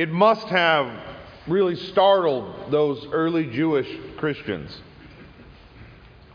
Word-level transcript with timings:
it 0.00 0.10
must 0.10 0.46
have 0.46 0.90
really 1.46 1.76
startled 1.76 2.54
those 2.70 3.06
early 3.12 3.44
Jewish 3.50 3.86
Christians. 4.16 4.80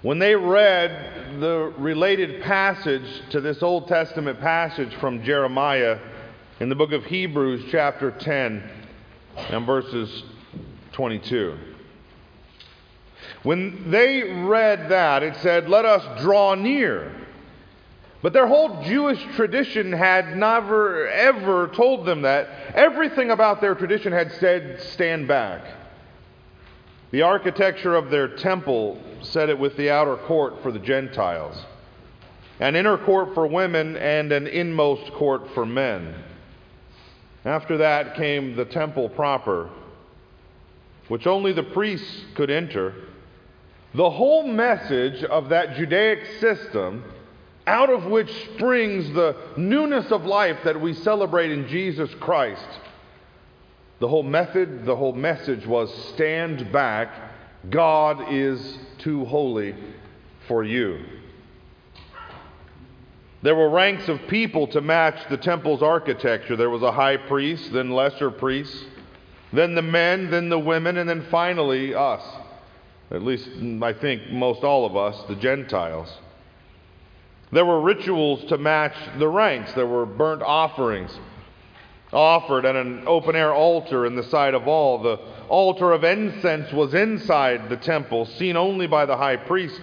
When 0.03 0.19
they 0.19 0.35
read 0.35 1.39
the 1.39 1.73
related 1.79 2.43
passage 2.43 3.23
to 3.31 3.41
this 3.41 3.63
Old 3.63 3.87
Testament 3.87 4.39
passage 4.39 4.93
from 4.97 5.23
Jeremiah 5.23 5.97
in 6.59 6.69
the 6.69 6.75
book 6.75 6.91
of 6.91 7.05
Hebrews, 7.05 7.63
chapter 7.71 8.11
10, 8.11 8.69
and 9.35 9.65
verses 9.65 10.21
22. 10.91 11.57
When 13.41 13.89
they 13.89 14.21
read 14.43 14.91
that, 14.91 15.23
it 15.23 15.37
said, 15.37 15.67
Let 15.67 15.85
us 15.85 16.21
draw 16.21 16.53
near. 16.53 17.24
But 18.25 18.33
their 18.33 18.47
whole 18.47 18.81
Jewish 18.81 19.23
tradition 19.35 19.91
had 19.91 20.35
never, 20.35 21.07
ever 21.09 21.67
told 21.67 22.07
them 22.07 22.23
that. 22.23 22.49
Everything 22.73 23.29
about 23.29 23.61
their 23.61 23.75
tradition 23.75 24.11
had 24.11 24.31
said, 24.31 24.81
Stand 24.81 25.27
back. 25.27 25.61
The 27.11 27.21
architecture 27.21 27.93
of 27.93 28.09
their 28.09 28.27
temple 28.27 28.99
said 29.21 29.49
it 29.49 29.59
with 29.59 29.77
the 29.77 29.91
outer 29.91 30.15
court 30.15 30.63
for 30.63 30.71
the 30.71 30.79
Gentiles, 30.79 31.55
an 32.59 32.75
inner 32.75 32.97
court 32.97 33.35
for 33.35 33.45
women, 33.45 33.95
and 33.95 34.31
an 34.31 34.47
inmost 34.47 35.13
court 35.13 35.47
for 35.53 35.63
men. 35.63 36.15
After 37.45 37.77
that 37.77 38.15
came 38.15 38.55
the 38.55 38.65
temple 38.65 39.07
proper, 39.07 39.69
which 41.09 41.27
only 41.27 41.53
the 41.53 41.61
priests 41.61 42.25
could 42.33 42.49
enter. 42.49 42.95
The 43.93 44.09
whole 44.09 44.47
message 44.47 45.23
of 45.25 45.49
that 45.49 45.75
Judaic 45.75 46.25
system, 46.39 47.03
out 47.67 47.89
of 47.89 48.05
which 48.05 48.31
springs 48.53 49.11
the 49.13 49.35
newness 49.57 50.11
of 50.11 50.25
life 50.25 50.57
that 50.63 50.79
we 50.79 50.93
celebrate 50.93 51.51
in 51.51 51.67
Jesus 51.67 52.13
Christ, 52.19 52.67
the 53.99 54.07
whole 54.07 54.23
method, 54.23 54.85
the 54.85 54.95
whole 54.95 55.13
message 55.13 55.65
was 55.65 55.93
stand 56.13 56.71
back. 56.71 57.13
God 57.69 58.31
is 58.31 58.77
too 58.99 59.25
holy 59.25 59.75
for 60.47 60.63
you. 60.63 61.03
There 63.41 63.55
were 63.55 63.69
ranks 63.69 64.07
of 64.09 64.27
people 64.27 64.67
to 64.67 64.81
match 64.81 65.29
the 65.29 65.37
temple's 65.37 65.81
architecture. 65.81 66.55
There 66.55 66.69
was 66.69 66.81
a 66.81 66.91
high 66.91 67.17
priest, 67.17 67.71
then 67.71 67.91
lesser 67.91 68.31
priests, 68.31 68.83
then 69.53 69.75
the 69.75 69.81
men, 69.81 70.31
then 70.31 70.49
the 70.49 70.59
women, 70.59 70.97
and 70.97 71.07
then 71.07 71.25
finally 71.29 71.93
us. 71.93 72.23
At 73.11 73.21
least, 73.21 73.47
I 73.81 73.93
think, 73.93 74.31
most 74.31 74.63
all 74.63 74.85
of 74.85 74.97
us, 74.97 75.23
the 75.27 75.35
Gentiles. 75.35 76.11
There 77.55 77.65
were 77.65 77.79
rituals 77.79 78.43
to 78.49 78.57
match 78.57 78.95
the 79.17 79.29
ranks. 79.29 79.71
There 79.71 79.87
were 79.87 80.05
burnt 80.05 80.41
offerings 80.41 81.17
offered 82.11 82.65
at 82.65 82.75
an 82.75 83.03
open 83.07 83.33
air 83.33 83.53
altar 83.53 84.05
in 84.05 84.17
the 84.17 84.23
sight 84.23 84.53
of 84.53 84.67
all. 84.67 84.97
The 85.01 85.19
altar 85.47 85.93
of 85.93 86.03
incense 86.03 86.73
was 86.73 86.93
inside 86.93 87.69
the 87.69 87.77
temple, 87.77 88.25
seen 88.25 88.57
only 88.57 88.87
by 88.87 89.05
the 89.05 89.15
high 89.15 89.37
priest, 89.37 89.79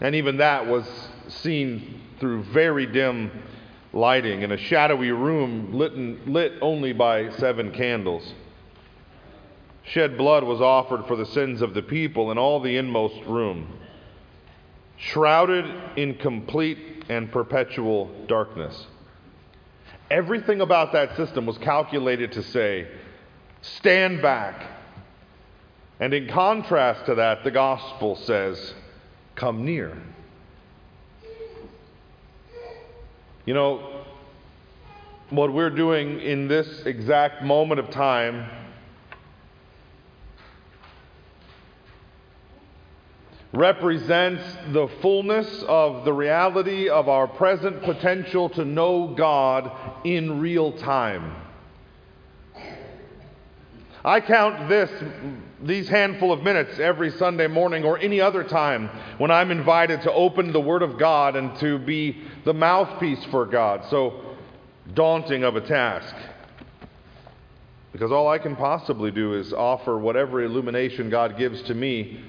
and 0.00 0.14
even 0.14 0.38
that 0.38 0.66
was 0.66 0.86
seen 1.28 2.00
through 2.18 2.44
very 2.44 2.86
dim 2.86 3.30
lighting 3.92 4.40
in 4.40 4.52
a 4.52 4.56
shadowy 4.56 5.12
room 5.12 5.74
lit, 5.74 5.94
lit 6.26 6.54
only 6.62 6.94
by 6.94 7.28
seven 7.32 7.72
candles. 7.72 8.32
Shed 9.82 10.16
blood 10.16 10.44
was 10.44 10.62
offered 10.62 11.06
for 11.06 11.16
the 11.16 11.26
sins 11.26 11.60
of 11.60 11.74
the 11.74 11.82
people 11.82 12.30
in 12.30 12.38
all 12.38 12.58
the 12.58 12.78
inmost 12.78 13.22
room, 13.26 13.68
shrouded 14.96 15.64
in 15.96 16.14
complete 16.14 17.04
and 17.08 17.30
perpetual 17.30 18.10
darkness. 18.26 18.86
Everything 20.10 20.60
about 20.60 20.92
that 20.92 21.16
system 21.16 21.46
was 21.46 21.58
calculated 21.58 22.32
to 22.32 22.42
say, 22.42 22.88
stand 23.62 24.22
back. 24.22 24.64
And 25.98 26.12
in 26.14 26.28
contrast 26.28 27.06
to 27.06 27.16
that, 27.16 27.42
the 27.44 27.50
gospel 27.50 28.16
says, 28.16 28.74
come 29.34 29.64
near. 29.64 29.96
You 33.44 33.54
know, 33.54 34.04
what 35.30 35.52
we're 35.52 35.70
doing 35.70 36.20
in 36.20 36.48
this 36.48 36.86
exact 36.86 37.42
moment 37.42 37.80
of 37.80 37.90
time 37.90 38.48
represents 43.56 44.42
the 44.72 44.86
fullness 45.00 45.64
of 45.66 46.04
the 46.04 46.12
reality 46.12 46.88
of 46.88 47.08
our 47.08 47.26
present 47.26 47.82
potential 47.82 48.48
to 48.50 48.64
know 48.64 49.14
God 49.16 49.72
in 50.04 50.40
real 50.40 50.72
time. 50.72 51.34
I 54.04 54.20
count 54.20 54.68
this, 54.68 54.90
these 55.60 55.88
handful 55.88 56.32
of 56.32 56.42
minutes 56.42 56.78
every 56.78 57.10
Sunday 57.10 57.48
morning 57.48 57.82
or 57.82 57.98
any 57.98 58.20
other 58.20 58.44
time 58.44 58.88
when 59.18 59.32
I'm 59.32 59.50
invited 59.50 60.02
to 60.02 60.12
open 60.12 60.52
the 60.52 60.60
Word 60.60 60.82
of 60.82 60.96
God 60.96 61.34
and 61.34 61.58
to 61.58 61.78
be 61.78 62.22
the 62.44 62.54
mouthpiece 62.54 63.24
for 63.32 63.46
God. 63.46 63.84
So 63.90 64.22
daunting 64.94 65.42
of 65.42 65.56
a 65.56 65.60
task. 65.60 66.14
Because 67.92 68.12
all 68.12 68.28
I 68.28 68.38
can 68.38 68.54
possibly 68.54 69.10
do 69.10 69.34
is 69.34 69.52
offer 69.52 69.98
whatever 69.98 70.42
illumination 70.42 71.10
God 71.10 71.38
gives 71.38 71.62
to 71.62 71.74
me 71.74 72.20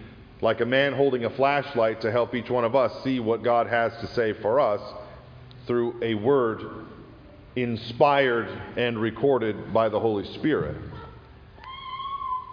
like 0.42 0.62
a 0.62 0.66
man 0.66 0.94
holding 0.94 1.26
a 1.26 1.30
flashlight 1.32 2.02
to 2.02 2.12
help 2.12 2.36
each 2.36 2.50
one 2.50 2.64
of 2.64 2.76
us 2.76 3.04
see 3.04 3.20
what 3.20 3.44
God 3.44 3.68
has 3.68 3.92
to 4.02 4.08
say 4.08 4.34
for 4.34 4.60
us 4.60 4.82
through 5.66 6.00
a 6.02 6.14
word 6.14 6.64
inspired 7.56 8.48
and 8.78 9.00
recorded 9.00 9.74
by 9.74 9.90
the 9.90 10.00
Holy 10.00 10.26
Spirit. 10.36 10.76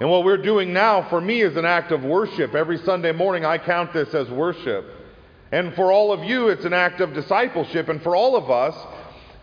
And 0.00 0.10
what 0.10 0.24
we're 0.24 0.38
doing 0.38 0.72
now 0.72 1.08
for 1.08 1.20
me 1.20 1.42
is 1.42 1.56
an 1.56 1.64
act 1.64 1.92
of 1.92 2.02
worship. 2.02 2.54
Every 2.54 2.78
Sunday 2.78 3.12
morning, 3.12 3.44
I 3.44 3.58
count 3.58 3.92
this 3.92 4.12
as 4.14 4.28
worship. 4.28 4.86
And 5.52 5.72
for 5.74 5.92
all 5.92 6.12
of 6.12 6.24
you, 6.24 6.48
it's 6.48 6.64
an 6.64 6.72
act 6.72 7.00
of 7.00 7.14
discipleship. 7.14 7.88
And 7.88 8.02
for 8.02 8.16
all 8.16 8.34
of 8.34 8.50
us, 8.50 8.74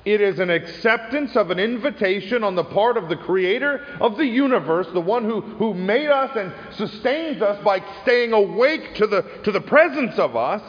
it 0.04 0.20
is 0.20 0.40
an 0.40 0.50
acceptance 0.50 1.36
of 1.36 1.52
an 1.52 1.60
invitation 1.60 2.44
on 2.44 2.56
the 2.56 2.64
part 2.64 2.98
of 2.98 3.08
the 3.08 3.16
creator 3.16 3.86
of 4.00 4.18
the 4.18 4.26
universe, 4.26 4.88
the 4.94 5.02
one 5.02 5.24
who, 5.26 5.42
who 5.42 5.74
made 5.74 6.10
us 6.10 6.36
and 6.36 6.52
sustains 6.76 7.42
us 7.42 7.64
by 7.64 7.84
staying 8.02 8.34
awake 8.34 8.96
to 8.96 9.06
the, 9.06 9.22
to 9.44 9.52
the 9.52 9.62
presence 9.62 10.18
of 10.18 10.36
us. 10.36 10.62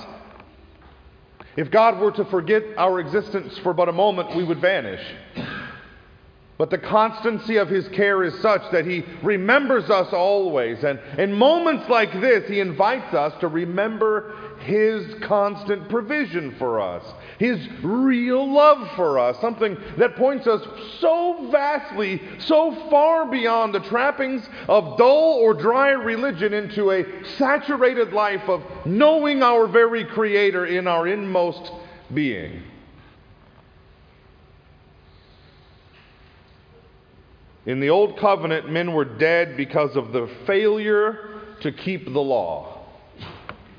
If 1.57 1.71
God 1.71 1.99
were 1.99 2.13
to 2.13 2.25
forget 2.27 2.63
our 2.77 3.01
existence 3.01 3.59
for 3.59 3.73
but 3.73 3.89
a 3.89 3.93
moment, 3.93 4.37
we 4.37 4.45
would 4.45 4.61
vanish. 4.61 5.03
But 6.63 6.71
the 6.71 6.79
constancy 6.79 7.57
of 7.57 7.69
his 7.69 7.89
care 7.89 8.23
is 8.23 8.39
such 8.39 8.63
that 8.71 8.87
he 8.87 9.05
remembers 9.21 9.91
us 9.91 10.13
always. 10.13 10.85
And 10.85 11.01
in 11.19 11.33
moments 11.33 11.89
like 11.89 12.13
this, 12.21 12.49
he 12.49 12.61
invites 12.61 13.13
us 13.15 13.33
to 13.41 13.49
remember 13.49 14.33
his 14.61 15.13
constant 15.23 15.89
provision 15.89 16.55
for 16.61 16.81
us, 16.81 17.03
his 17.41 17.59
real 17.83 18.49
love 18.49 18.89
for 18.95 19.19
us, 19.19 19.41
something 19.41 19.77
that 19.99 20.15
points 20.15 20.47
us 20.47 20.65
so 21.01 21.49
vastly, 21.51 22.23
so 22.39 22.73
far 22.89 23.27
beyond 23.29 23.75
the 23.75 23.81
trappings 23.81 24.49
of 24.69 24.97
dull 24.97 25.41
or 25.43 25.55
dry 25.55 25.91
religion 25.91 26.55
into 26.55 26.93
a 26.93 27.05
saturated 27.39 28.13
life 28.13 28.49
of 28.49 28.63
knowing 28.87 29.43
our 29.43 29.67
very 29.67 30.05
Creator 30.05 30.67
in 30.67 30.87
our 30.87 31.09
inmost 31.09 31.73
being. 32.15 32.63
In 37.67 37.81
the 37.81 37.91
Old 37.91 38.19
Covenant, 38.19 38.71
men 38.71 38.93
were 38.93 39.05
dead 39.05 39.57
because 39.57 39.95
of 39.97 40.13
the 40.13 40.29
failure 40.47 41.41
to 41.61 41.71
keep 41.71 42.05
the 42.05 42.21
law. 42.21 42.81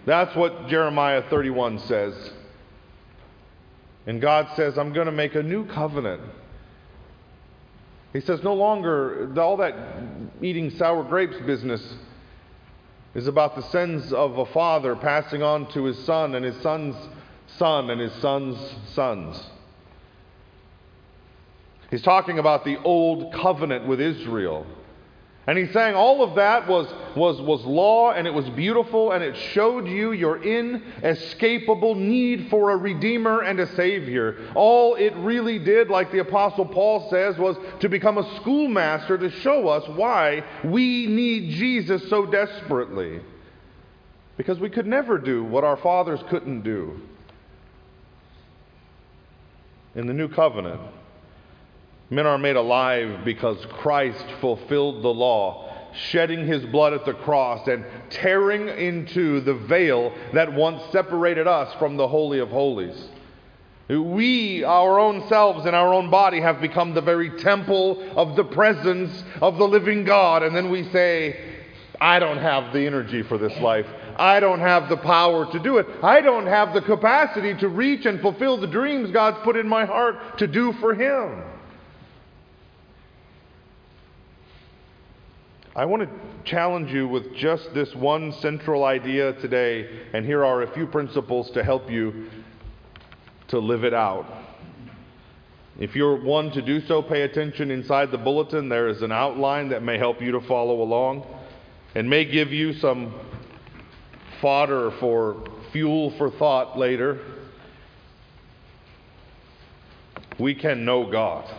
That's 0.05 0.35
what 0.35 0.67
Jeremiah 0.67 1.23
31 1.29 1.79
says. 1.79 2.31
And 4.05 4.21
God 4.21 4.49
says, 4.55 4.77
I'm 4.77 4.93
going 4.93 5.05
to 5.05 5.11
make 5.11 5.35
a 5.35 5.43
new 5.43 5.65
covenant. 5.65 6.21
He 8.11 8.21
says, 8.21 8.43
no 8.43 8.53
longer, 8.53 9.33
all 9.39 9.57
that 9.57 9.75
eating 10.41 10.69
sour 10.71 11.03
grapes 11.03 11.37
business 11.45 11.95
is 13.15 13.27
about 13.27 13.55
the 13.55 13.63
sins 13.63 14.11
of 14.13 14.37
a 14.37 14.45
father 14.47 14.95
passing 14.95 15.41
on 15.41 15.71
to 15.73 15.85
his 15.85 15.97
son 16.05 16.35
and 16.35 16.45
his 16.45 16.55
son's 16.61 16.95
son 17.57 17.89
and 17.89 18.01
his 18.01 18.13
son's 18.15 18.57
sons. 18.93 19.41
He's 21.93 22.01
talking 22.01 22.39
about 22.39 22.65
the 22.65 22.81
old 22.81 23.31
covenant 23.33 23.85
with 23.85 24.01
Israel. 24.01 24.65
And 25.45 25.59
he's 25.59 25.71
saying 25.73 25.93
all 25.93 26.23
of 26.23 26.33
that 26.37 26.67
was, 26.67 26.91
was, 27.15 27.39
was 27.39 27.63
law 27.65 28.13
and 28.13 28.25
it 28.25 28.33
was 28.33 28.49
beautiful 28.49 29.11
and 29.11 29.23
it 29.23 29.37
showed 29.53 29.87
you 29.87 30.11
your 30.11 30.41
inescapable 30.41 31.93
need 31.93 32.49
for 32.49 32.71
a 32.71 32.77
redeemer 32.77 33.41
and 33.41 33.59
a 33.59 33.67
savior. 33.75 34.39
All 34.55 34.95
it 34.95 35.13
really 35.17 35.59
did, 35.59 35.89
like 35.89 36.11
the 36.11 36.17
apostle 36.17 36.65
Paul 36.65 37.11
says, 37.11 37.37
was 37.37 37.57
to 37.81 37.89
become 37.89 38.17
a 38.17 38.37
schoolmaster 38.37 39.15
to 39.19 39.29
show 39.29 39.67
us 39.67 39.87
why 39.89 40.43
we 40.63 41.05
need 41.05 41.51
Jesus 41.51 42.09
so 42.09 42.25
desperately. 42.25 43.21
Because 44.35 44.57
we 44.57 44.71
could 44.71 44.87
never 44.87 45.19
do 45.19 45.43
what 45.43 45.63
our 45.63 45.77
fathers 45.77 46.21
couldn't 46.27 46.63
do. 46.63 46.99
In 49.93 50.07
the 50.07 50.13
new 50.13 50.27
covenant, 50.27 50.81
Men 52.13 52.27
are 52.27 52.37
made 52.37 52.57
alive 52.57 53.25
because 53.25 53.57
Christ 53.71 54.23
fulfilled 54.39 55.01
the 55.01 55.09
law, 55.09 55.89
shedding 56.11 56.45
his 56.45 56.63
blood 56.65 56.93
at 56.93 57.05
the 57.05 57.15
cross 57.15 57.67
and 57.67 57.83
tearing 58.11 58.67
into 58.67 59.41
the 59.41 59.55
veil 59.55 60.13
that 60.31 60.53
once 60.53 60.83
separated 60.91 61.47
us 61.47 61.73
from 61.79 61.97
the 61.97 62.07
Holy 62.07 62.37
of 62.37 62.49
Holies. 62.49 63.09
We, 63.89 64.63
our 64.63 64.99
own 64.99 65.27
selves 65.27 65.65
and 65.65 65.75
our 65.75 65.91
own 65.91 66.11
body, 66.11 66.39
have 66.39 66.61
become 66.61 66.93
the 66.93 67.01
very 67.01 67.31
temple 67.39 68.07
of 68.15 68.35
the 68.35 68.43
presence 68.43 69.23
of 69.41 69.57
the 69.57 69.67
living 69.67 70.03
God. 70.03 70.43
And 70.43 70.55
then 70.55 70.69
we 70.69 70.83
say, 70.91 71.35
I 71.99 72.19
don't 72.19 72.37
have 72.37 72.73
the 72.73 72.85
energy 72.85 73.23
for 73.23 73.39
this 73.39 73.57
life. 73.59 73.87
I 74.17 74.39
don't 74.39 74.59
have 74.59 74.87
the 74.87 74.97
power 74.97 75.51
to 75.51 75.57
do 75.57 75.79
it. 75.79 75.87
I 76.03 76.21
don't 76.21 76.45
have 76.45 76.75
the 76.75 76.81
capacity 76.81 77.55
to 77.55 77.69
reach 77.69 78.05
and 78.05 78.21
fulfill 78.21 78.57
the 78.57 78.67
dreams 78.67 79.09
God's 79.09 79.39
put 79.43 79.55
in 79.55 79.67
my 79.67 79.85
heart 79.85 80.37
to 80.37 80.45
do 80.45 80.73
for 80.73 80.93
Him. 80.93 81.41
I 85.75 85.85
want 85.85 86.03
to 86.03 86.09
challenge 86.43 86.91
you 86.91 87.07
with 87.07 87.35
just 87.35 87.73
this 87.73 87.95
one 87.95 88.31
central 88.33 88.83
idea 88.83 89.33
today, 89.33 89.89
and 90.13 90.23
here 90.23 90.45
are 90.45 90.61
a 90.61 90.71
few 90.71 90.85
principles 90.85 91.49
to 91.51 91.63
help 91.63 91.89
you 91.89 92.29
to 93.47 93.57
live 93.57 93.83
it 93.83 93.93
out. 93.93 94.27
If 95.79 95.95
you're 95.95 96.21
one 96.21 96.51
to 96.51 96.61
do 96.61 96.79
so, 96.81 97.01
pay 97.01 97.23
attention 97.23 97.71
inside 97.71 98.11
the 98.11 98.19
bulletin. 98.19 98.69
There 98.69 98.87
is 98.87 99.01
an 99.01 99.11
outline 99.11 99.69
that 99.69 99.81
may 99.81 99.97
help 99.97 100.21
you 100.21 100.31
to 100.33 100.41
follow 100.41 100.83
along 100.83 101.25
and 101.95 102.07
may 102.07 102.23
give 102.23 102.53
you 102.53 102.73
some 102.73 103.11
fodder 104.41 104.91
for 104.99 105.43
fuel 105.71 106.15
for 106.19 106.29
thought 106.29 106.77
later. 106.77 107.19
We 110.37 110.53
can 110.53 110.85
know 110.85 111.09
God. 111.09 111.49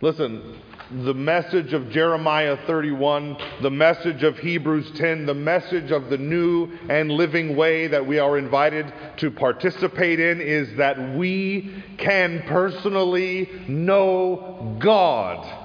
Listen, 0.00 0.60
the 0.90 1.14
message 1.14 1.72
of 1.72 1.90
Jeremiah 1.90 2.58
31, 2.66 3.38
the 3.62 3.70
message 3.70 4.22
of 4.22 4.38
Hebrews 4.38 4.90
10, 4.96 5.24
the 5.24 5.34
message 5.34 5.90
of 5.90 6.10
the 6.10 6.18
new 6.18 6.70
and 6.90 7.10
living 7.10 7.56
way 7.56 7.86
that 7.86 8.06
we 8.06 8.18
are 8.18 8.36
invited 8.36 8.92
to 9.18 9.30
participate 9.30 10.20
in 10.20 10.40
is 10.40 10.76
that 10.76 11.16
we 11.16 11.82
can 11.96 12.42
personally 12.46 13.48
know 13.66 14.76
God. 14.78 15.62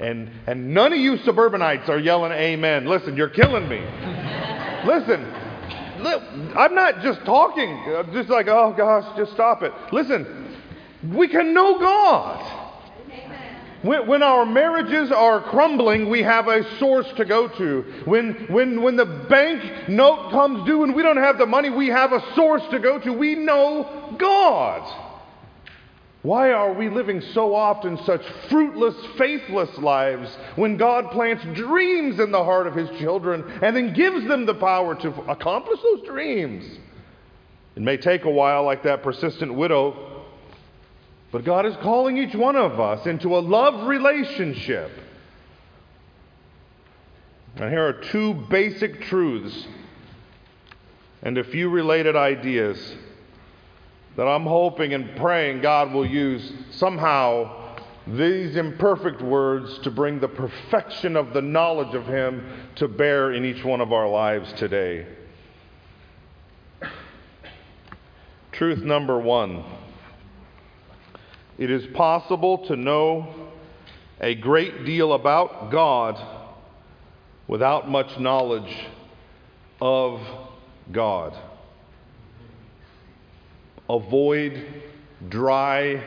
And, 0.00 0.30
and 0.46 0.74
none 0.74 0.92
of 0.92 0.98
you 0.98 1.16
suburbanites 1.18 1.88
are 1.88 1.98
yelling 1.98 2.32
amen. 2.32 2.86
Listen, 2.86 3.16
you're 3.16 3.28
killing 3.28 3.68
me. 3.68 3.80
Listen, 4.84 5.24
I'm 6.56 6.74
not 6.74 7.00
just 7.02 7.24
talking, 7.24 7.70
I'm 7.96 8.12
just 8.12 8.28
like, 8.28 8.48
oh 8.48 8.74
gosh, 8.76 9.16
just 9.16 9.32
stop 9.32 9.62
it. 9.62 9.72
Listen, 9.92 10.56
we 11.12 11.28
can 11.28 11.54
know 11.54 11.78
God. 11.78 12.57
When, 13.82 14.08
when, 14.08 14.22
our 14.24 14.44
marriages 14.44 15.12
are 15.12 15.40
crumbling, 15.40 16.08
we 16.08 16.22
have 16.22 16.48
a 16.48 16.78
source 16.78 17.06
to 17.16 17.24
go 17.24 17.46
to. 17.46 17.82
When, 18.06 18.46
when, 18.48 18.82
when 18.82 18.96
the 18.96 19.06
bank 19.06 19.88
note 19.88 20.32
comes 20.32 20.66
due 20.66 20.82
and 20.82 20.94
we 20.94 21.02
don't 21.02 21.16
have 21.16 21.38
the 21.38 21.46
money, 21.46 21.70
we 21.70 21.86
have 21.88 22.12
a 22.12 22.34
source 22.34 22.62
to 22.72 22.80
go 22.80 22.98
to. 22.98 23.12
We 23.12 23.36
know 23.36 24.16
God. 24.18 24.82
Why 26.22 26.50
are 26.50 26.72
we 26.72 26.88
living 26.88 27.20
so 27.32 27.54
often 27.54 27.96
such 28.04 28.22
fruitless, 28.50 28.96
faithless 29.16 29.78
lives 29.78 30.36
when 30.56 30.76
God 30.76 31.12
plants 31.12 31.44
dreams 31.54 32.18
in 32.18 32.32
the 32.32 32.42
heart 32.42 32.66
of 32.66 32.74
His 32.74 32.90
children 32.98 33.44
and 33.62 33.76
then 33.76 33.94
gives 33.94 34.26
them 34.26 34.44
the 34.44 34.54
power 34.54 34.96
to 34.96 35.08
accomplish 35.30 35.78
those 35.80 36.04
dreams? 36.04 36.64
It 37.76 37.82
may 37.82 37.96
take 37.96 38.24
a 38.24 38.30
while, 38.30 38.64
like 38.64 38.82
that 38.82 39.04
persistent 39.04 39.54
widow 39.54 40.07
but 41.30 41.44
God 41.44 41.66
is 41.66 41.76
calling 41.76 42.16
each 42.16 42.34
one 42.34 42.56
of 42.56 42.80
us 42.80 43.06
into 43.06 43.36
a 43.36 43.40
love 43.40 43.86
relationship. 43.86 44.90
And 47.56 47.70
here 47.70 47.86
are 47.86 47.92
two 47.92 48.34
basic 48.34 49.02
truths 49.02 49.66
and 51.22 51.36
a 51.36 51.44
few 51.44 51.68
related 51.68 52.16
ideas 52.16 52.78
that 54.16 54.26
I'm 54.26 54.44
hoping 54.44 54.94
and 54.94 55.16
praying 55.16 55.60
God 55.60 55.92
will 55.92 56.06
use 56.06 56.52
somehow 56.70 57.76
these 58.06 58.56
imperfect 58.56 59.20
words 59.20 59.78
to 59.80 59.90
bring 59.90 60.18
the 60.18 60.28
perfection 60.28 61.14
of 61.14 61.34
the 61.34 61.42
knowledge 61.42 61.94
of 61.94 62.06
Him 62.06 62.44
to 62.76 62.88
bear 62.88 63.32
in 63.32 63.44
each 63.44 63.64
one 63.64 63.80
of 63.80 63.92
our 63.92 64.08
lives 64.08 64.52
today. 64.54 65.06
Truth 68.52 68.78
number 68.78 69.18
one. 69.18 69.62
It 71.58 71.72
is 71.72 71.84
possible 71.88 72.58
to 72.68 72.76
know 72.76 73.34
a 74.20 74.36
great 74.36 74.84
deal 74.84 75.12
about 75.12 75.72
God 75.72 76.16
without 77.48 77.90
much 77.90 78.18
knowledge 78.20 78.76
of 79.80 80.20
God. 80.92 81.36
Avoid 83.90 84.64
dry 85.28 86.04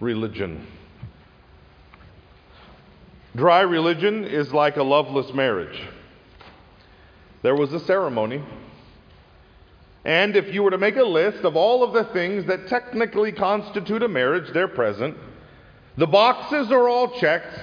religion. 0.00 0.66
Dry 3.34 3.60
religion 3.60 4.24
is 4.24 4.52
like 4.52 4.76
a 4.76 4.82
loveless 4.82 5.32
marriage. 5.32 5.80
There 7.42 7.56
was 7.56 7.72
a 7.72 7.80
ceremony 7.80 8.42
and 10.04 10.34
if 10.36 10.52
you 10.52 10.62
were 10.62 10.70
to 10.70 10.78
make 10.78 10.96
a 10.96 11.04
list 11.04 11.44
of 11.44 11.54
all 11.54 11.84
of 11.84 11.92
the 11.92 12.12
things 12.12 12.46
that 12.46 12.66
technically 12.68 13.30
constitute 13.30 14.02
a 14.02 14.08
marriage, 14.08 14.52
they're 14.52 14.68
present. 14.68 15.16
The 15.96 16.06
boxes 16.06 16.72
are 16.72 16.88
all 16.88 17.18
checked. 17.20 17.58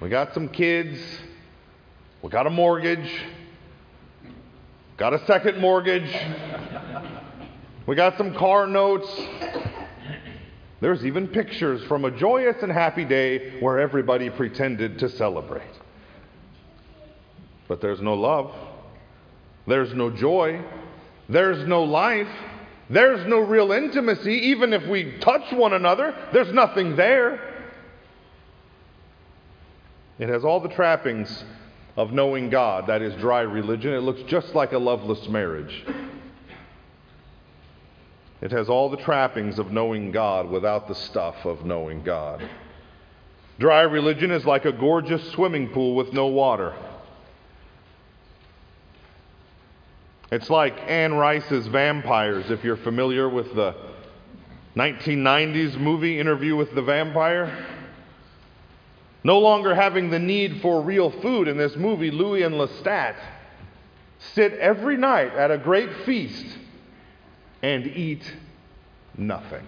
We 0.00 0.08
got 0.08 0.32
some 0.32 0.48
kids. 0.48 0.98
We 2.22 2.30
got 2.30 2.46
a 2.46 2.50
mortgage. 2.50 3.10
Got 4.96 5.12
a 5.12 5.24
second 5.26 5.60
mortgage. 5.60 6.10
We 7.86 7.94
got 7.94 8.16
some 8.16 8.34
car 8.34 8.66
notes. 8.66 9.08
There's 10.80 11.04
even 11.04 11.28
pictures 11.28 11.82
from 11.84 12.04
a 12.04 12.10
joyous 12.10 12.62
and 12.62 12.72
happy 12.72 13.04
day 13.04 13.60
where 13.60 13.78
everybody 13.78 14.30
pretended 14.30 14.98
to 15.00 15.08
celebrate. 15.08 15.62
But 17.66 17.80
there's 17.80 18.00
no 18.00 18.14
love. 18.14 18.54
There's 19.66 19.92
no 19.92 20.10
joy. 20.10 20.64
There's 21.28 21.66
no 21.66 21.84
life. 21.84 22.28
There's 22.90 23.26
no 23.26 23.40
real 23.40 23.72
intimacy. 23.72 24.32
Even 24.32 24.72
if 24.72 24.86
we 24.86 25.18
touch 25.18 25.52
one 25.52 25.74
another, 25.74 26.14
there's 26.32 26.52
nothing 26.52 26.96
there. 26.96 27.66
It 30.18 30.28
has 30.28 30.44
all 30.44 30.60
the 30.60 30.70
trappings 30.70 31.44
of 31.96 32.12
knowing 32.12 32.48
God. 32.48 32.86
That 32.86 33.02
is 33.02 33.14
dry 33.20 33.42
religion. 33.42 33.92
It 33.92 34.00
looks 34.00 34.22
just 34.22 34.54
like 34.54 34.72
a 34.72 34.78
loveless 34.78 35.28
marriage. 35.28 35.84
It 38.40 38.52
has 38.52 38.68
all 38.68 38.88
the 38.88 38.96
trappings 38.96 39.58
of 39.58 39.72
knowing 39.72 40.12
God 40.12 40.48
without 40.48 40.88
the 40.88 40.94
stuff 40.94 41.44
of 41.44 41.64
knowing 41.64 42.04
God. 42.04 42.48
Dry 43.58 43.82
religion 43.82 44.30
is 44.30 44.44
like 44.44 44.64
a 44.64 44.72
gorgeous 44.72 45.32
swimming 45.32 45.70
pool 45.70 45.96
with 45.96 46.12
no 46.12 46.28
water. 46.28 46.74
It's 50.30 50.50
like 50.50 50.76
Anne 50.86 51.14
Rice's 51.14 51.66
Vampires, 51.68 52.50
if 52.50 52.62
you're 52.62 52.76
familiar 52.76 53.28
with 53.30 53.54
the 53.54 53.74
1990s 54.76 55.78
movie 55.78 56.20
Interview 56.20 56.54
with 56.54 56.74
the 56.74 56.82
Vampire. 56.82 57.66
No 59.24 59.38
longer 59.38 59.74
having 59.74 60.10
the 60.10 60.18
need 60.18 60.60
for 60.60 60.82
real 60.82 61.10
food 61.10 61.48
in 61.48 61.56
this 61.56 61.76
movie, 61.76 62.10
Louis 62.10 62.42
and 62.42 62.54
Lestat 62.54 63.16
sit 64.34 64.52
every 64.54 64.96
night 64.96 65.32
at 65.34 65.50
a 65.50 65.58
great 65.58 65.90
feast 66.04 66.46
and 67.62 67.86
eat 67.86 68.22
nothing. 69.16 69.66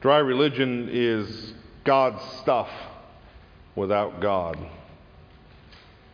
Dry 0.00 0.18
religion 0.18 0.88
is 0.92 1.54
God's 1.84 2.22
stuff 2.40 2.68
without 3.74 4.20
God. 4.20 4.58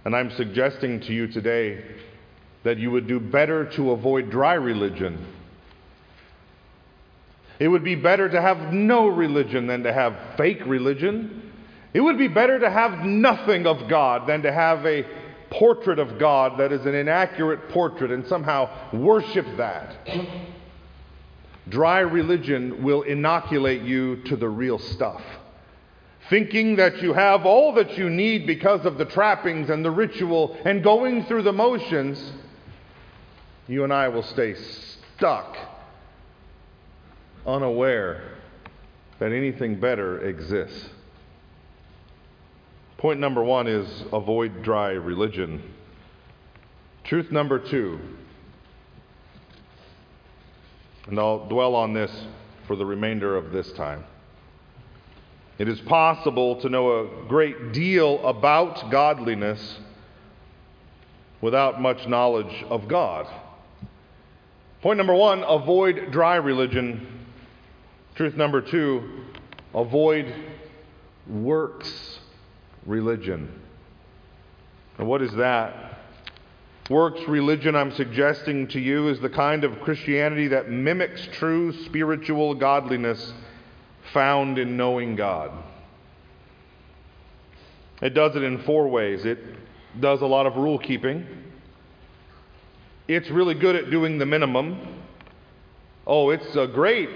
And 0.04 0.16
I'm 0.16 0.30
suggesting 0.30 1.00
to 1.00 1.12
you 1.12 1.26
today 1.26 1.84
that 2.62 2.78
you 2.78 2.90
would 2.90 3.06
do 3.06 3.20
better 3.20 3.66
to 3.72 3.92
avoid 3.92 4.30
dry 4.30 4.54
religion. 4.54 5.26
It 7.58 7.68
would 7.68 7.84
be 7.84 7.94
better 7.94 8.28
to 8.28 8.40
have 8.40 8.72
no 8.72 9.08
religion 9.08 9.66
than 9.66 9.82
to 9.82 9.92
have 9.92 10.16
fake 10.36 10.64
religion. 10.64 11.52
It 11.92 12.00
would 12.00 12.16
be 12.16 12.28
better 12.28 12.58
to 12.58 12.70
have 12.70 13.04
nothing 13.04 13.66
of 13.66 13.88
God 13.88 14.26
than 14.26 14.42
to 14.42 14.52
have 14.52 14.86
a 14.86 15.04
portrait 15.50 15.98
of 15.98 16.18
God 16.18 16.58
that 16.58 16.72
is 16.72 16.86
an 16.86 16.94
inaccurate 16.94 17.68
portrait 17.68 18.10
and 18.10 18.26
somehow 18.26 18.70
worship 18.94 19.46
that. 19.58 19.96
Dry 21.68 22.00
religion 22.00 22.82
will 22.82 23.02
inoculate 23.02 23.82
you 23.82 24.22
to 24.24 24.36
the 24.36 24.48
real 24.48 24.78
stuff 24.78 25.22
thinking 26.30 26.76
that 26.76 27.02
you 27.02 27.12
have 27.12 27.44
all 27.44 27.74
that 27.74 27.98
you 27.98 28.08
need 28.08 28.46
because 28.46 28.86
of 28.86 28.96
the 28.96 29.04
trappings 29.04 29.68
and 29.68 29.84
the 29.84 29.90
ritual 29.90 30.56
and 30.64 30.82
going 30.82 31.24
through 31.24 31.42
the 31.42 31.52
motions, 31.52 32.32
you 33.66 33.82
and 33.82 33.92
I 33.92 34.08
will 34.08 34.22
stay 34.22 34.54
stuck, 35.16 35.56
unaware 37.44 38.38
that 39.18 39.32
anything 39.32 39.78
better 39.80 40.26
exists. 40.26 40.88
Point 42.96 43.18
number 43.18 43.42
one 43.42 43.66
is 43.66 44.04
avoid 44.12 44.62
dry 44.62 44.90
religion. 44.90 45.62
Truth 47.02 47.32
number 47.32 47.58
two, 47.58 47.98
and 51.06 51.18
I'll 51.18 51.48
dwell 51.48 51.74
on 51.74 51.92
this 51.92 52.12
for 52.66 52.76
the 52.76 52.86
remainder 52.86 53.36
of 53.36 53.50
this 53.50 53.72
time. 53.72 54.04
It 55.60 55.68
is 55.68 55.78
possible 55.82 56.58
to 56.62 56.70
know 56.70 57.00
a 57.00 57.26
great 57.28 57.72
deal 57.72 58.26
about 58.26 58.90
godliness 58.90 59.78
without 61.42 61.82
much 61.82 62.08
knowledge 62.08 62.64
of 62.70 62.88
God. 62.88 63.26
Point 64.80 64.96
number 64.96 65.14
one 65.14 65.44
avoid 65.46 66.12
dry 66.12 66.36
religion. 66.36 67.26
Truth 68.14 68.36
number 68.36 68.62
two 68.62 69.26
avoid 69.74 70.34
works 71.28 72.20
religion. 72.86 73.60
And 74.96 75.06
what 75.06 75.20
is 75.20 75.34
that? 75.34 75.98
Works 76.88 77.20
religion, 77.28 77.76
I'm 77.76 77.92
suggesting 77.92 78.66
to 78.68 78.80
you, 78.80 79.08
is 79.08 79.20
the 79.20 79.28
kind 79.28 79.64
of 79.64 79.82
Christianity 79.82 80.48
that 80.48 80.70
mimics 80.70 81.28
true 81.32 81.74
spiritual 81.84 82.54
godliness 82.54 83.34
found 84.12 84.58
in 84.58 84.76
knowing 84.76 85.16
God. 85.16 85.50
It 88.02 88.14
does 88.14 88.34
it 88.36 88.42
in 88.42 88.62
four 88.62 88.88
ways. 88.88 89.24
It 89.24 89.38
does 89.98 90.22
a 90.22 90.26
lot 90.26 90.46
of 90.46 90.56
rule 90.56 90.78
keeping. 90.78 91.26
It's 93.08 93.28
really 93.28 93.54
good 93.54 93.76
at 93.76 93.90
doing 93.90 94.18
the 94.18 94.26
minimum. 94.26 95.02
Oh, 96.06 96.30
it's 96.30 96.56
a 96.56 96.66
great 96.66 97.10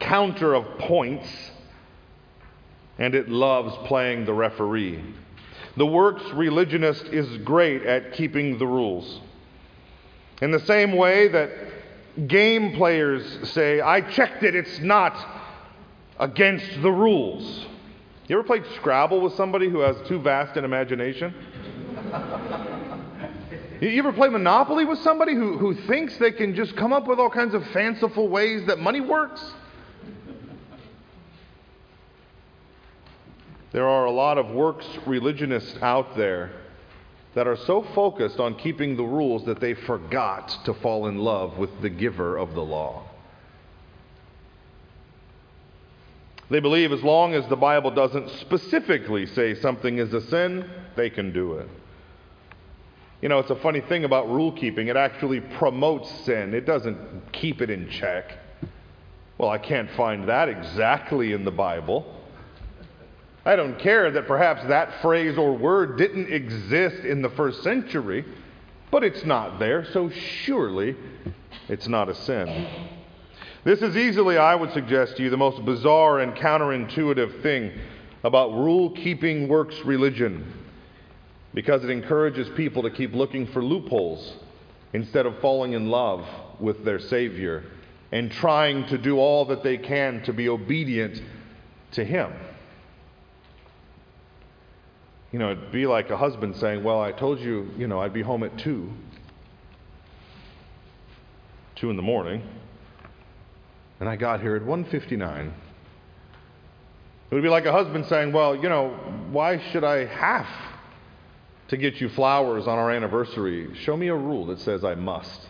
counter 0.00 0.54
of 0.54 0.78
points. 0.78 1.28
And 2.98 3.14
it 3.14 3.28
loves 3.28 3.74
playing 3.86 4.24
the 4.24 4.32
referee. 4.32 5.02
The 5.76 5.86
works 5.86 6.22
religionist 6.32 7.06
is 7.06 7.38
great 7.38 7.82
at 7.82 8.12
keeping 8.12 8.58
the 8.58 8.66
rules. 8.66 9.20
In 10.40 10.50
the 10.52 10.60
same 10.60 10.92
way 10.96 11.28
that 11.28 11.50
game 12.28 12.74
players 12.76 13.48
say, 13.50 13.80
I 13.80 14.00
checked 14.00 14.42
it, 14.44 14.54
it's 14.54 14.78
not 14.80 15.43
against 16.18 16.82
the 16.82 16.90
rules. 16.90 17.66
You 18.26 18.38
ever 18.38 18.46
played 18.46 18.64
Scrabble 18.76 19.20
with 19.20 19.34
somebody 19.34 19.68
who 19.68 19.80
has 19.80 19.96
too 20.08 20.20
vast 20.20 20.56
an 20.56 20.64
imagination? 20.64 21.34
you 23.80 23.98
ever 23.98 24.12
play 24.12 24.28
Monopoly 24.28 24.84
with 24.84 24.98
somebody 25.00 25.34
who, 25.34 25.58
who 25.58 25.74
thinks 25.86 26.16
they 26.18 26.32
can 26.32 26.54
just 26.54 26.76
come 26.76 26.92
up 26.92 27.06
with 27.06 27.18
all 27.18 27.30
kinds 27.30 27.54
of 27.54 27.66
fanciful 27.68 28.28
ways 28.28 28.66
that 28.66 28.78
money 28.78 29.00
works? 29.00 29.44
There 33.72 33.88
are 33.88 34.04
a 34.04 34.10
lot 34.10 34.38
of 34.38 34.50
works 34.50 34.86
religionists 35.04 35.76
out 35.82 36.16
there 36.16 36.52
that 37.34 37.48
are 37.48 37.56
so 37.56 37.82
focused 37.94 38.38
on 38.38 38.54
keeping 38.54 38.96
the 38.96 39.02
rules 39.02 39.44
that 39.46 39.60
they 39.60 39.74
forgot 39.74 40.56
to 40.64 40.72
fall 40.74 41.08
in 41.08 41.18
love 41.18 41.58
with 41.58 41.82
the 41.82 41.90
giver 41.90 42.36
of 42.38 42.54
the 42.54 42.62
law. 42.62 43.03
They 46.50 46.60
believe 46.60 46.92
as 46.92 47.02
long 47.02 47.34
as 47.34 47.46
the 47.48 47.56
Bible 47.56 47.90
doesn't 47.90 48.28
specifically 48.30 49.26
say 49.26 49.54
something 49.54 49.98
is 49.98 50.12
a 50.12 50.20
sin, 50.20 50.68
they 50.94 51.10
can 51.10 51.32
do 51.32 51.54
it. 51.54 51.68
You 53.22 53.30
know, 53.30 53.38
it's 53.38 53.50
a 53.50 53.56
funny 53.56 53.80
thing 53.80 54.04
about 54.04 54.30
rule 54.30 54.52
keeping. 54.52 54.88
It 54.88 54.96
actually 54.96 55.40
promotes 55.40 56.10
sin, 56.24 56.52
it 56.54 56.66
doesn't 56.66 57.32
keep 57.32 57.62
it 57.62 57.70
in 57.70 57.88
check. 57.88 58.38
Well, 59.38 59.48
I 59.48 59.58
can't 59.58 59.90
find 59.92 60.28
that 60.28 60.48
exactly 60.48 61.32
in 61.32 61.44
the 61.44 61.50
Bible. 61.50 62.04
I 63.46 63.56
don't 63.56 63.78
care 63.78 64.10
that 64.10 64.26
perhaps 64.26 64.64
that 64.68 65.02
phrase 65.02 65.36
or 65.36 65.52
word 65.54 65.98
didn't 65.98 66.32
exist 66.32 67.04
in 67.04 67.20
the 67.20 67.28
first 67.30 67.62
century, 67.62 68.24
but 68.90 69.02
it's 69.02 69.24
not 69.24 69.58
there, 69.58 69.84
so 69.92 70.08
surely 70.10 70.96
it's 71.68 71.88
not 71.88 72.08
a 72.08 72.14
sin. 72.14 72.68
This 73.64 73.80
is 73.80 73.96
easily, 73.96 74.36
I 74.36 74.54
would 74.54 74.74
suggest 74.74 75.16
to 75.16 75.22
you, 75.22 75.30
the 75.30 75.38
most 75.38 75.64
bizarre 75.64 76.20
and 76.20 76.34
counterintuitive 76.34 77.42
thing 77.42 77.72
about 78.22 78.52
rule 78.52 78.90
keeping 78.90 79.48
works 79.48 79.74
religion 79.86 80.52
because 81.54 81.82
it 81.82 81.88
encourages 81.88 82.46
people 82.56 82.82
to 82.82 82.90
keep 82.90 83.14
looking 83.14 83.46
for 83.46 83.64
loopholes 83.64 84.34
instead 84.92 85.24
of 85.24 85.38
falling 85.40 85.72
in 85.72 85.88
love 85.88 86.26
with 86.60 86.84
their 86.84 86.98
Savior 86.98 87.64
and 88.12 88.30
trying 88.30 88.86
to 88.88 88.98
do 88.98 89.16
all 89.16 89.46
that 89.46 89.62
they 89.62 89.78
can 89.78 90.22
to 90.24 90.34
be 90.34 90.50
obedient 90.50 91.22
to 91.92 92.04
Him. 92.04 92.34
You 95.32 95.38
know, 95.38 95.52
it'd 95.52 95.72
be 95.72 95.86
like 95.86 96.10
a 96.10 96.18
husband 96.18 96.56
saying, 96.56 96.84
Well, 96.84 97.00
I 97.00 97.12
told 97.12 97.40
you, 97.40 97.70
you 97.78 97.86
know, 97.86 97.98
I'd 97.98 98.12
be 98.12 98.22
home 98.22 98.42
at 98.42 98.58
2. 98.58 98.92
2 101.76 101.90
in 101.90 101.96
the 101.96 102.02
morning 102.02 102.42
and 104.00 104.08
I 104.08 104.16
got 104.16 104.40
here 104.40 104.56
at 104.56 104.62
1:59. 104.62 105.52
It 107.30 107.34
would 107.34 107.42
be 107.42 107.48
like 107.48 107.66
a 107.66 107.72
husband 107.72 108.06
saying, 108.06 108.32
"Well, 108.32 108.54
you 108.54 108.68
know, 108.68 108.90
why 109.30 109.58
should 109.58 109.84
I 109.84 110.04
have 110.04 110.48
to 111.68 111.76
get 111.76 112.00
you 112.00 112.08
flowers 112.08 112.66
on 112.66 112.78
our 112.78 112.90
anniversary? 112.90 113.74
Show 113.74 113.96
me 113.96 114.08
a 114.08 114.14
rule 114.14 114.46
that 114.46 114.60
says 114.60 114.84
I 114.84 114.94
must." 114.94 115.48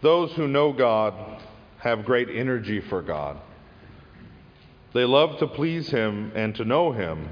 Those 0.00 0.32
who 0.34 0.46
know 0.46 0.72
God 0.72 1.14
have 1.78 2.04
great 2.04 2.28
energy 2.28 2.80
for 2.80 3.02
God. 3.02 3.38
They 4.92 5.04
love 5.04 5.38
to 5.38 5.46
please 5.46 5.90
Him 5.90 6.32
and 6.34 6.54
to 6.54 6.64
know 6.64 6.92
Him. 6.92 7.28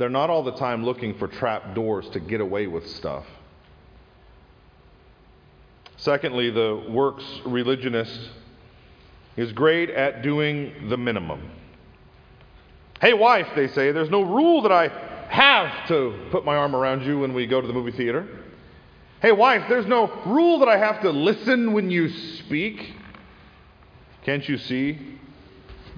They're 0.00 0.08
not 0.08 0.30
all 0.30 0.42
the 0.42 0.56
time 0.56 0.82
looking 0.82 1.18
for 1.18 1.28
trap 1.28 1.74
doors 1.74 2.08
to 2.14 2.20
get 2.20 2.40
away 2.40 2.66
with 2.66 2.88
stuff. 2.88 3.26
Secondly, 5.98 6.48
the 6.48 6.86
works 6.88 7.22
religionist 7.44 8.30
is 9.36 9.52
great 9.52 9.90
at 9.90 10.22
doing 10.22 10.88
the 10.88 10.96
minimum. 10.96 11.50
Hey, 13.02 13.12
wife, 13.12 13.48
they 13.54 13.68
say, 13.68 13.92
there's 13.92 14.08
no 14.08 14.22
rule 14.22 14.62
that 14.62 14.72
I 14.72 14.88
have 15.28 15.86
to 15.88 16.28
put 16.30 16.46
my 16.46 16.56
arm 16.56 16.74
around 16.74 17.04
you 17.04 17.18
when 17.18 17.34
we 17.34 17.46
go 17.46 17.60
to 17.60 17.66
the 17.66 17.74
movie 17.74 17.92
theater. 17.92 18.26
Hey, 19.20 19.32
wife, 19.32 19.64
there's 19.68 19.84
no 19.84 20.10
rule 20.24 20.60
that 20.60 20.68
I 20.68 20.78
have 20.78 21.02
to 21.02 21.10
listen 21.10 21.74
when 21.74 21.90
you 21.90 22.08
speak. 22.08 22.94
Can't 24.24 24.48
you 24.48 24.56
see 24.56 25.18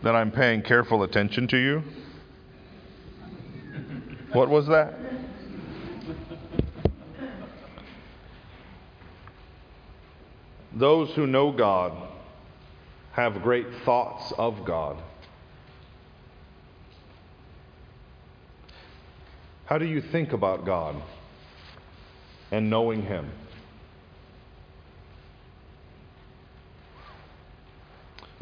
that 0.02 0.16
I'm 0.16 0.32
paying 0.32 0.62
careful 0.62 1.04
attention 1.04 1.46
to 1.46 1.56
you? 1.56 1.84
What 4.32 4.48
was 4.48 4.66
that? 4.68 4.94
Those 10.74 11.10
who 11.10 11.26
know 11.26 11.52
God 11.52 11.92
have 13.12 13.42
great 13.42 13.66
thoughts 13.84 14.32
of 14.38 14.64
God. 14.64 14.96
How 19.66 19.76
do 19.76 19.84
you 19.84 20.00
think 20.00 20.32
about 20.32 20.64
God 20.64 20.96
and 22.50 22.70
knowing 22.70 23.02
Him? 23.02 23.30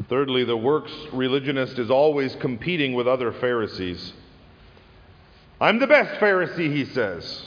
Thirdly, 0.07 0.43
the 0.45 0.57
works 0.57 0.91
religionist 1.13 1.79
is 1.79 1.91
always 1.91 2.35
competing 2.35 2.93
with 2.93 3.07
other 3.07 3.31
Pharisees. 3.31 4.13
I'm 5.61 5.77
the 5.77 5.85
best 5.85 6.19
Pharisee, 6.19 6.73
he 6.75 6.85
says. 6.85 7.45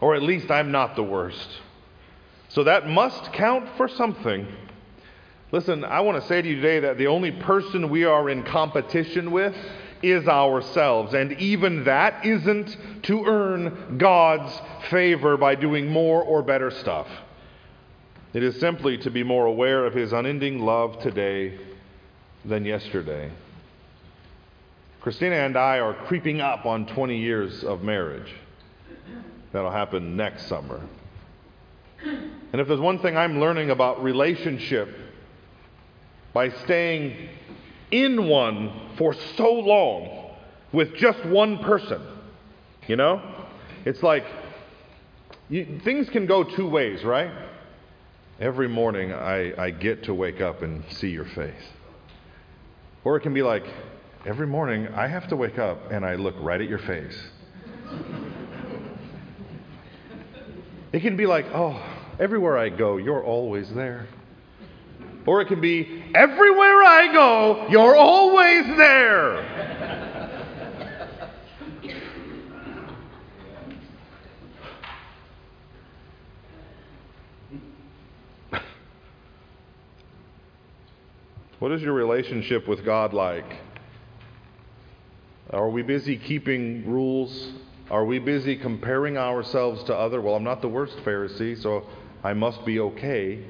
Or 0.00 0.16
at 0.16 0.22
least 0.22 0.50
I'm 0.50 0.72
not 0.72 0.96
the 0.96 1.02
worst. 1.04 1.48
So 2.48 2.64
that 2.64 2.88
must 2.88 3.32
count 3.32 3.68
for 3.76 3.86
something. 3.86 4.46
Listen, 5.52 5.84
I 5.84 6.00
want 6.00 6.20
to 6.20 6.28
say 6.28 6.42
to 6.42 6.48
you 6.48 6.56
today 6.56 6.80
that 6.80 6.98
the 6.98 7.06
only 7.06 7.30
person 7.30 7.88
we 7.88 8.04
are 8.04 8.28
in 8.28 8.42
competition 8.42 9.30
with 9.30 9.54
is 10.02 10.26
ourselves. 10.26 11.14
And 11.14 11.32
even 11.34 11.84
that 11.84 12.26
isn't 12.26 12.76
to 13.04 13.24
earn 13.26 13.96
God's 13.96 14.60
favor 14.90 15.36
by 15.36 15.54
doing 15.54 15.88
more 15.88 16.22
or 16.22 16.42
better 16.42 16.70
stuff. 16.70 17.06
It 18.34 18.42
is 18.42 18.58
simply 18.58 18.98
to 18.98 19.10
be 19.10 19.22
more 19.22 19.46
aware 19.46 19.86
of 19.86 19.94
His 19.94 20.12
unending 20.12 20.58
love 20.58 21.00
today 21.00 21.58
than 22.44 22.64
yesterday. 22.64 23.30
Christina 25.08 25.36
and 25.36 25.56
I 25.56 25.78
are 25.78 25.94
creeping 25.94 26.42
up 26.42 26.66
on 26.66 26.84
20 26.84 27.16
years 27.16 27.64
of 27.64 27.82
marriage. 27.82 28.30
That'll 29.52 29.70
happen 29.70 30.18
next 30.18 30.48
summer. 30.48 30.82
And 32.04 32.60
if 32.60 32.68
there's 32.68 32.78
one 32.78 32.98
thing 32.98 33.16
I'm 33.16 33.40
learning 33.40 33.70
about 33.70 34.02
relationship 34.02 34.94
by 36.34 36.50
staying 36.50 37.30
in 37.90 38.28
one 38.28 38.70
for 38.98 39.14
so 39.38 39.50
long 39.50 40.32
with 40.72 40.94
just 40.96 41.24
one 41.24 41.56
person, 41.60 42.02
you 42.86 42.96
know, 42.96 43.22
It's 43.86 44.02
like 44.02 44.26
you, 45.48 45.80
things 45.84 46.10
can 46.10 46.26
go 46.26 46.44
two 46.44 46.68
ways, 46.68 47.02
right? 47.02 47.30
Every 48.40 48.68
morning 48.68 49.14
I, 49.14 49.58
I 49.58 49.70
get 49.70 50.02
to 50.02 50.12
wake 50.12 50.42
up 50.42 50.60
and 50.60 50.84
see 50.90 51.08
your 51.08 51.24
face. 51.24 51.64
Or 53.04 53.16
it 53.16 53.20
can 53.20 53.32
be 53.32 53.40
like, 53.40 53.64
every 54.26 54.46
morning 54.46 54.88
I 54.88 55.06
have 55.06 55.28
to 55.28 55.36
wake 55.36 55.58
up 55.58 55.90
and 55.90 56.04
I 56.04 56.16
look 56.16 56.34
right 56.40 56.60
at 56.60 56.68
your 56.68 56.78
face. 56.78 57.16
it 60.92 61.00
can 61.00 61.16
be 61.16 61.26
like, 61.26 61.46
oh, 61.54 61.80
everywhere 62.18 62.58
I 62.58 62.68
go, 62.68 62.96
you're 62.96 63.24
always 63.24 63.72
there. 63.74 64.08
Or 65.26 65.40
it 65.40 65.46
can 65.46 65.60
be, 65.60 66.04
everywhere 66.14 66.82
I 66.82 67.12
go, 67.12 67.66
you're 67.68 67.96
always 67.96 68.66
there. 68.76 69.88
What 81.58 81.72
is 81.72 81.82
your 81.82 81.92
relationship 81.92 82.68
with 82.68 82.84
God 82.84 83.12
like? 83.12 83.44
Are 85.50 85.70
we 85.70 85.82
busy 85.82 86.18
keeping 86.18 86.86
rules? 86.86 87.52
Are 87.90 88.04
we 88.04 88.18
busy 88.18 88.54
comparing 88.54 89.16
ourselves 89.16 89.82
to 89.84 89.96
other? 89.96 90.20
Well, 90.20 90.34
I'm 90.34 90.44
not 90.44 90.60
the 90.60 90.68
worst 90.68 90.98
Pharisee, 90.98 91.60
so 91.60 91.86
I 92.22 92.34
must 92.34 92.66
be 92.66 92.80
okay. 92.80 93.42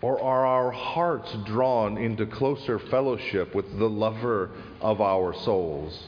Or 0.00 0.18
are 0.20 0.46
our 0.46 0.70
hearts 0.70 1.32
drawn 1.44 1.98
into 1.98 2.24
closer 2.24 2.78
fellowship 2.78 3.54
with 3.54 3.78
the 3.78 3.88
lover 3.88 4.50
of 4.80 5.02
our 5.02 5.34
souls? 5.34 6.06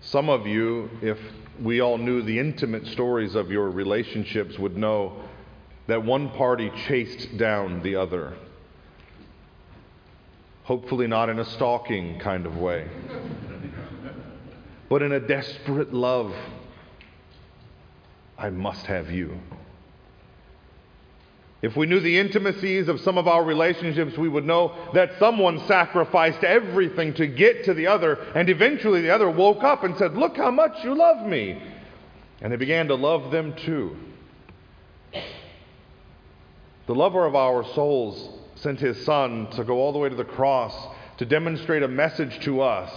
Some 0.00 0.30
of 0.30 0.46
you, 0.46 0.88
if 1.02 1.18
we 1.60 1.80
all 1.80 1.98
knew 1.98 2.22
the 2.22 2.38
intimate 2.38 2.86
stories 2.86 3.34
of 3.34 3.50
your 3.50 3.70
relationships, 3.70 4.58
would 4.58 4.76
know 4.76 5.20
that 5.86 6.02
one 6.02 6.30
party 6.30 6.72
chased 6.88 7.36
down 7.36 7.82
the 7.82 7.96
other. 7.96 8.34
Hopefully, 10.64 11.06
not 11.06 11.28
in 11.28 11.38
a 11.38 11.44
stalking 11.44 12.20
kind 12.20 12.46
of 12.46 12.56
way, 12.56 12.88
but 14.88 15.02
in 15.02 15.12
a 15.12 15.20
desperate 15.20 15.92
love. 15.92 16.32
I 18.38 18.50
must 18.50 18.86
have 18.86 19.10
you. 19.10 19.38
If 21.62 21.76
we 21.76 21.86
knew 21.86 22.00
the 22.00 22.18
intimacies 22.18 22.88
of 22.88 23.00
some 23.00 23.16
of 23.18 23.28
our 23.28 23.44
relationships, 23.44 24.18
we 24.18 24.28
would 24.28 24.44
know 24.44 24.74
that 24.94 25.12
someone 25.20 25.64
sacrificed 25.66 26.42
everything 26.42 27.14
to 27.14 27.26
get 27.28 27.64
to 27.64 27.74
the 27.74 27.86
other, 27.86 28.14
and 28.34 28.48
eventually 28.48 29.00
the 29.00 29.10
other 29.10 29.30
woke 29.30 29.62
up 29.62 29.84
and 29.84 29.96
said, 29.96 30.16
Look 30.16 30.36
how 30.36 30.50
much 30.50 30.82
you 30.82 30.94
love 30.94 31.24
me. 31.24 31.62
And 32.40 32.52
they 32.52 32.56
began 32.56 32.88
to 32.88 32.96
love 32.96 33.30
them 33.30 33.54
too. 33.64 33.96
The 36.86 36.94
lover 36.94 37.24
of 37.26 37.36
our 37.36 37.64
souls 37.74 38.41
sent 38.62 38.78
his 38.78 39.04
son 39.04 39.48
to 39.50 39.64
go 39.64 39.74
all 39.74 39.92
the 39.92 39.98
way 39.98 40.08
to 40.08 40.14
the 40.14 40.24
cross 40.24 40.74
to 41.18 41.26
demonstrate 41.26 41.82
a 41.82 41.88
message 41.88 42.42
to 42.44 42.60
us 42.60 42.90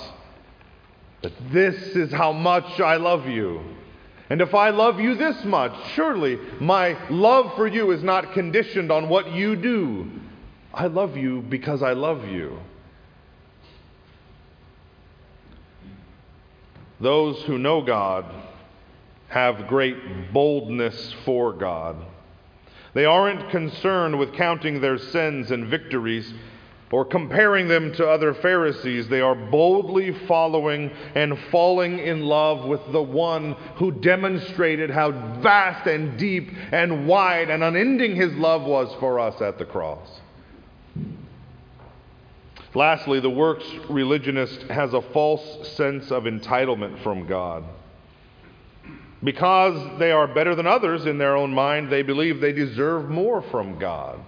that 1.21 1.33
this 1.51 1.75
is 1.95 2.11
how 2.11 2.31
much 2.31 2.79
I 2.79 2.97
love 2.97 3.27
you. 3.27 3.61
And 4.29 4.41
if 4.41 4.53
I 4.53 4.69
love 4.69 4.99
you 4.99 5.15
this 5.15 5.43
much, 5.43 5.73
surely 5.93 6.39
my 6.59 6.97
love 7.09 7.55
for 7.55 7.67
you 7.67 7.91
is 7.91 8.03
not 8.03 8.33
conditioned 8.33 8.91
on 8.91 9.09
what 9.09 9.31
you 9.31 9.55
do. 9.55 10.09
I 10.73 10.87
love 10.87 11.17
you 11.17 11.41
because 11.41 11.81
I 11.81 11.93
love 11.93 12.25
you. 12.25 12.59
Those 16.99 17.41
who 17.43 17.57
know 17.57 17.81
God 17.81 18.25
have 19.29 19.67
great 19.67 20.31
boldness 20.31 21.13
for 21.25 21.53
God. 21.53 21.97
They 22.95 23.03
aren't 23.03 23.49
concerned 23.49 24.17
with 24.17 24.33
counting 24.33 24.79
their 24.79 24.97
sins 24.97 25.51
and 25.51 25.67
victories 25.67 26.33
or 26.93 27.03
comparing 27.03 27.67
them 27.67 27.91
to 27.95 28.07
other 28.07 28.33
Pharisees. 28.33 29.09
They 29.09 29.19
are 29.19 29.35
boldly 29.35 30.13
following 30.27 30.91
and 31.13 31.37
falling 31.51 31.99
in 31.99 32.21
love 32.21 32.63
with 32.63 32.79
the 32.93 33.03
one 33.03 33.57
who 33.75 33.91
demonstrated 33.91 34.89
how 34.89 35.11
vast 35.41 35.85
and 35.87 36.17
deep 36.17 36.49
and 36.71 37.05
wide 37.05 37.49
and 37.49 37.65
unending 37.65 38.15
his 38.15 38.31
love 38.35 38.63
was 38.63 38.95
for 39.01 39.19
us 39.19 39.41
at 39.41 39.59
the 39.59 39.65
cross. 39.65 40.21
Lastly, 42.73 43.19
the 43.19 43.29
works 43.29 43.65
religionist 43.89 44.61
has 44.63 44.93
a 44.93 45.01
false 45.01 45.67
sense 45.75 46.11
of 46.11 46.23
entitlement 46.23 47.03
from 47.03 47.27
God. 47.27 47.65
Because 49.25 49.97
they 49.97 50.11
are 50.11 50.27
better 50.27 50.53
than 50.53 50.67
others 50.67 51.07
in 51.07 51.17
their 51.17 51.35
own 51.35 51.51
mind, 51.51 51.91
they 51.91 52.03
believe 52.03 52.39
they 52.39 52.53
deserve 52.53 53.09
more 53.09 53.41
from 53.41 53.79
God. 53.79 54.19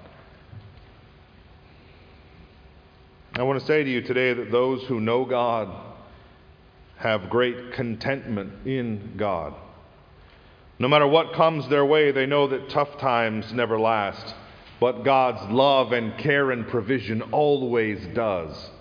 I 3.36 3.44
want 3.44 3.60
to 3.60 3.66
say 3.68 3.84
to 3.84 3.90
you 3.90 4.02
today 4.02 4.34
that 4.34 4.52
those 4.52 4.84
who 4.86 5.00
know 5.00 5.24
God 5.24 5.70
have 6.98 7.30
great 7.30 7.74
contentment 7.74 8.66
in 8.66 9.14
God. 9.18 9.54
No 10.80 10.88
matter 10.88 11.06
what 11.06 11.34
comes 11.34 11.70
their 11.70 11.86
way, 11.86 12.12
they 12.12 12.26
know 12.26 12.48
that 12.48 12.70
tough 12.70 12.98
times 12.98 13.54
never 13.54 13.80
last, 13.80 14.34
but 14.80 15.04
God's 15.04 15.52
love 15.54 15.92
and 15.92 16.18
care 16.18 16.50
and 16.50 16.68
provision 16.68 17.22
always 17.32 18.00
does. 18.16 18.72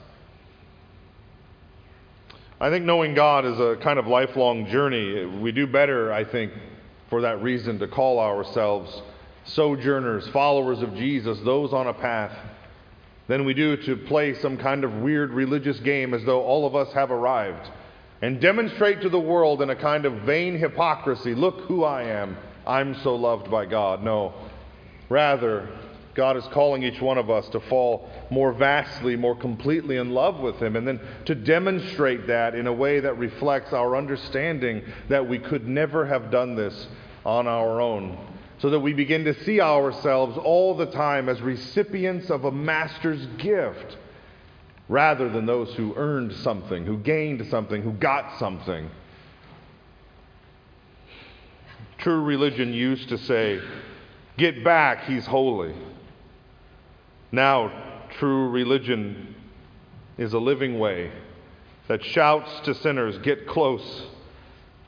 I 2.58 2.70
think 2.70 2.86
knowing 2.86 3.14
God 3.14 3.44
is 3.44 3.58
a 3.60 3.76
kind 3.82 3.98
of 3.98 4.06
lifelong 4.06 4.66
journey. 4.68 5.26
We 5.26 5.52
do 5.52 5.66
better, 5.66 6.10
I 6.10 6.24
think, 6.24 6.52
for 7.10 7.20
that 7.20 7.42
reason 7.42 7.78
to 7.80 7.86
call 7.86 8.18
ourselves 8.18 9.02
sojourners, 9.44 10.26
followers 10.28 10.80
of 10.80 10.94
Jesus, 10.94 11.38
those 11.44 11.74
on 11.74 11.86
a 11.86 11.92
path, 11.92 12.34
than 13.28 13.44
we 13.44 13.52
do 13.52 13.76
to 13.84 13.96
play 14.08 14.34
some 14.40 14.56
kind 14.56 14.84
of 14.84 14.92
weird 14.94 15.32
religious 15.32 15.78
game 15.80 16.14
as 16.14 16.24
though 16.24 16.42
all 16.42 16.66
of 16.66 16.74
us 16.74 16.92
have 16.94 17.10
arrived 17.10 17.68
and 18.22 18.40
demonstrate 18.40 19.02
to 19.02 19.10
the 19.10 19.20
world 19.20 19.60
in 19.60 19.68
a 19.68 19.76
kind 19.76 20.06
of 20.06 20.22
vain 20.22 20.58
hypocrisy 20.58 21.34
look 21.34 21.60
who 21.62 21.84
I 21.84 22.04
am. 22.04 22.38
I'm 22.66 22.98
so 23.02 23.14
loved 23.16 23.50
by 23.50 23.66
God. 23.66 24.02
No. 24.02 24.32
Rather, 25.10 25.68
God 26.16 26.38
is 26.38 26.44
calling 26.46 26.82
each 26.82 27.00
one 27.00 27.18
of 27.18 27.28
us 27.28 27.46
to 27.50 27.60
fall 27.60 28.10
more 28.30 28.50
vastly, 28.52 29.16
more 29.16 29.36
completely 29.36 29.98
in 29.98 30.10
love 30.10 30.40
with 30.40 30.56
Him, 30.56 30.74
and 30.74 30.88
then 30.88 30.98
to 31.26 31.34
demonstrate 31.34 32.26
that 32.26 32.54
in 32.54 32.66
a 32.66 32.72
way 32.72 33.00
that 33.00 33.18
reflects 33.18 33.74
our 33.74 33.94
understanding 33.94 34.82
that 35.10 35.28
we 35.28 35.38
could 35.38 35.68
never 35.68 36.06
have 36.06 36.30
done 36.30 36.56
this 36.56 36.88
on 37.26 37.46
our 37.46 37.82
own. 37.82 38.18
So 38.58 38.70
that 38.70 38.80
we 38.80 38.94
begin 38.94 39.24
to 39.26 39.44
see 39.44 39.60
ourselves 39.60 40.38
all 40.38 40.74
the 40.74 40.86
time 40.86 41.28
as 41.28 41.42
recipients 41.42 42.30
of 42.30 42.46
a 42.46 42.50
master's 42.50 43.26
gift 43.36 43.98
rather 44.88 45.28
than 45.28 45.44
those 45.44 45.74
who 45.74 45.94
earned 45.96 46.32
something, 46.36 46.86
who 46.86 46.96
gained 46.96 47.46
something, 47.48 47.82
who 47.82 47.92
got 47.92 48.38
something. 48.38 48.90
True 51.98 52.22
religion 52.22 52.72
used 52.72 53.10
to 53.10 53.18
say, 53.18 53.60
Get 54.38 54.64
back, 54.64 55.04
he's 55.04 55.26
holy. 55.26 55.74
Now, 57.32 58.04
true 58.18 58.48
religion 58.48 59.34
is 60.18 60.32
a 60.32 60.38
living 60.38 60.78
way 60.78 61.10
that 61.88 62.04
shouts 62.04 62.50
to 62.64 62.74
sinners, 62.74 63.18
Get 63.18 63.46
close. 63.46 64.02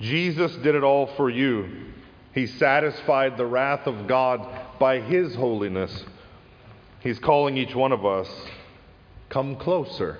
Jesus 0.00 0.54
did 0.56 0.74
it 0.74 0.84
all 0.84 1.06
for 1.16 1.28
you. 1.28 1.92
He 2.32 2.46
satisfied 2.46 3.36
the 3.36 3.46
wrath 3.46 3.86
of 3.86 4.06
God 4.06 4.48
by 4.78 5.00
His 5.00 5.34
holiness. 5.34 6.04
He's 7.00 7.18
calling 7.18 7.56
each 7.56 7.74
one 7.74 7.92
of 7.92 8.06
us, 8.06 8.28
Come 9.28 9.56
closer. 9.56 10.18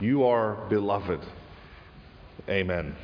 You 0.00 0.24
are 0.24 0.56
beloved. 0.68 1.20
Amen. 2.48 2.96